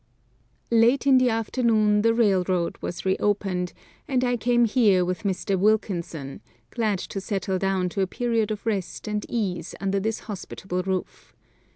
[0.71, 3.71] Late in the afternoon the railroad was re opened,
[4.07, 5.59] and I came here with Mr.
[5.59, 10.81] Wilkinson, glad to settle down to a period of rest and ease under this hospitable
[10.81, 11.35] roof.